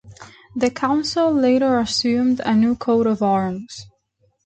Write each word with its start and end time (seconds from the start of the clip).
The 0.55 0.71
council 0.71 1.31
later 1.31 1.77
assumed 1.77 2.41
a 2.43 2.55
new 2.55 2.75
coat 2.75 3.05
of 3.05 3.21
arms. 3.21 3.85